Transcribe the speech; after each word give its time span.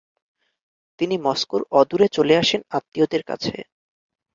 তিনি 0.99 1.15
মস্কোর 1.17 1.61
অদূরে 1.79 2.07
চলে 2.07 2.33
আসেন 2.37 2.61
আত্মীয়দের 2.77 3.23
কাছে। 3.29 3.55